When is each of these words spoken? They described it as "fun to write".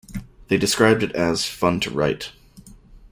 They 0.47 0.57
described 0.57 1.03
it 1.03 1.11
as 1.11 1.45
"fun 1.45 1.79
to 1.81 1.91
write". 1.91 2.31